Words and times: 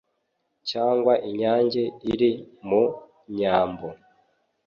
Cyangwa 0.69 1.13
inyange 1.29 1.83
iri 2.11 2.31
mu 2.67 2.83
nyambo 3.35 3.89